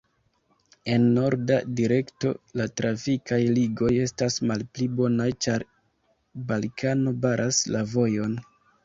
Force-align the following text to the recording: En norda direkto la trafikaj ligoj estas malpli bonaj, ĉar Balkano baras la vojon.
En 0.91 1.03
norda 1.17 1.57
direkto 1.79 2.31
la 2.61 2.65
trafikaj 2.81 3.39
ligoj 3.57 3.91
estas 4.05 4.39
malpli 4.53 4.87
bonaj, 5.03 5.29
ĉar 5.47 5.67
Balkano 6.53 7.15
baras 7.27 7.61
la 7.77 7.85
vojon. 7.93 8.35